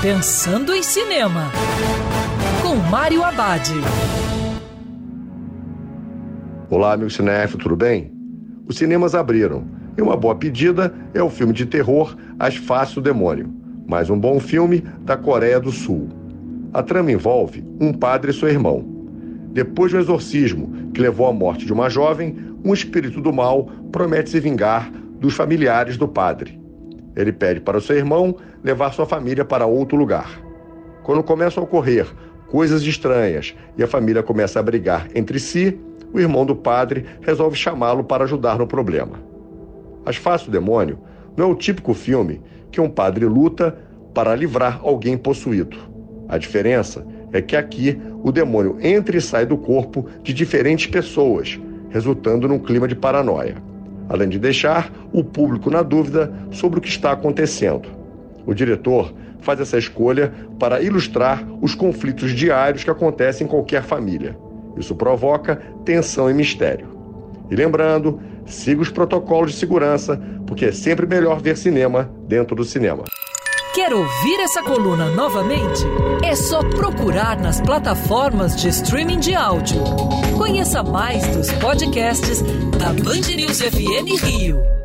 Pensando 0.00 0.72
em 0.72 0.80
Cinema, 0.80 1.50
com 2.62 2.76
Mário 2.88 3.24
Abad. 3.24 3.68
Olá, 6.70 6.96
meu 6.96 7.10
cinéfilo, 7.10 7.60
tudo 7.60 7.74
bem? 7.74 8.12
Os 8.68 8.76
cinemas 8.76 9.16
abriram 9.16 9.66
e 9.96 10.00
uma 10.00 10.16
boa 10.16 10.36
pedida 10.36 10.94
é 11.12 11.20
o 11.20 11.28
filme 11.28 11.52
de 11.52 11.66
terror 11.66 12.16
As 12.38 12.54
Faces 12.54 12.94
do 12.94 13.00
Demônio, 13.00 13.52
mais 13.88 14.08
um 14.08 14.16
bom 14.16 14.38
filme 14.38 14.84
da 15.00 15.16
Coreia 15.16 15.58
do 15.58 15.72
Sul. 15.72 16.08
A 16.72 16.80
trama 16.80 17.10
envolve 17.10 17.66
um 17.80 17.92
padre 17.92 18.30
e 18.30 18.34
seu 18.34 18.48
irmão. 18.48 18.84
Depois 19.52 19.90
de 19.90 19.96
um 19.96 20.00
exorcismo 20.00 20.92
que 20.94 21.00
levou 21.00 21.26
à 21.26 21.32
morte 21.32 21.66
de 21.66 21.72
uma 21.72 21.90
jovem, 21.90 22.36
um 22.64 22.72
espírito 22.72 23.20
do 23.20 23.32
mal 23.32 23.64
promete 23.90 24.30
se 24.30 24.38
vingar 24.38 24.92
dos 25.18 25.34
familiares 25.34 25.96
do 25.96 26.06
padre. 26.06 26.56
Ele 27.16 27.32
pede 27.32 27.60
para 27.60 27.78
o 27.78 27.80
seu 27.80 27.96
irmão 27.96 28.36
levar 28.62 28.92
sua 28.92 29.06
família 29.06 29.44
para 29.44 29.66
outro 29.66 29.96
lugar. 29.96 30.40
Quando 31.02 31.22
começam 31.22 31.62
a 31.62 31.66
ocorrer 31.66 32.06
coisas 32.48 32.82
estranhas 32.82 33.54
e 33.76 33.82
a 33.82 33.86
família 33.86 34.22
começa 34.22 34.58
a 34.58 34.62
brigar 34.62 35.08
entre 35.14 35.38
si, 35.38 35.78
o 36.12 36.18
irmão 36.18 36.44
do 36.44 36.56
padre 36.56 37.04
resolve 37.20 37.56
chamá-lo 37.56 38.04
para 38.04 38.24
ajudar 38.24 38.58
no 38.58 38.66
problema. 38.66 39.20
As 40.04 40.16
Faces 40.16 40.46
do 40.46 40.52
Demônio 40.52 40.98
não 41.36 41.48
é 41.48 41.52
o 41.52 41.54
típico 41.54 41.92
filme 41.94 42.40
que 42.70 42.80
um 42.80 42.88
padre 42.88 43.26
luta 43.26 43.78
para 44.14 44.34
livrar 44.34 44.80
alguém 44.82 45.16
possuído. 45.16 45.76
A 46.28 46.38
diferença 46.38 47.06
é 47.32 47.40
que 47.40 47.56
aqui 47.56 48.00
o 48.22 48.32
demônio 48.32 48.78
entra 48.80 49.16
e 49.16 49.20
sai 49.20 49.46
do 49.46 49.56
corpo 49.56 50.06
de 50.22 50.32
diferentes 50.32 50.86
pessoas, 50.86 51.58
resultando 51.90 52.48
num 52.48 52.58
clima 52.58 52.88
de 52.88 52.94
paranoia, 52.94 53.56
além 54.08 54.28
de 54.28 54.38
deixar 54.38 54.90
o 55.12 55.22
público 55.22 55.70
na 55.70 55.82
dúvida 55.82 56.32
sobre 56.50 56.78
o 56.78 56.82
que 56.82 56.88
está 56.88 57.12
acontecendo. 57.12 57.97
O 58.48 58.54
diretor 58.54 59.12
faz 59.40 59.60
essa 59.60 59.76
escolha 59.76 60.32
para 60.58 60.80
ilustrar 60.80 61.46
os 61.60 61.74
conflitos 61.74 62.30
diários 62.30 62.82
que 62.82 62.90
acontecem 62.90 63.46
em 63.46 63.50
qualquer 63.50 63.82
família. 63.82 64.38
Isso 64.74 64.94
provoca 64.94 65.56
tensão 65.84 66.30
e 66.30 66.34
mistério. 66.34 66.88
E 67.50 67.54
lembrando, 67.54 68.18
siga 68.46 68.80
os 68.80 68.88
protocolos 68.88 69.52
de 69.52 69.58
segurança, 69.58 70.18
porque 70.46 70.64
é 70.64 70.72
sempre 70.72 71.06
melhor 71.06 71.42
ver 71.42 71.58
cinema 71.58 72.10
dentro 72.26 72.56
do 72.56 72.64
cinema. 72.64 73.04
Quer 73.74 73.92
ouvir 73.92 74.40
essa 74.40 74.62
coluna 74.62 75.10
novamente? 75.10 75.84
É 76.24 76.34
só 76.34 76.62
procurar 76.70 77.38
nas 77.38 77.60
plataformas 77.60 78.56
de 78.56 78.68
streaming 78.68 79.20
de 79.20 79.34
áudio. 79.34 79.82
Conheça 80.38 80.82
mais 80.82 81.36
dos 81.36 81.52
podcasts 81.52 82.40
da 82.78 82.94
Band 82.94 83.36
News 83.36 83.60
FM 83.60 84.24
Rio. 84.24 84.77